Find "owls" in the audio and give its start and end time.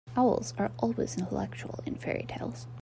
0.17-0.55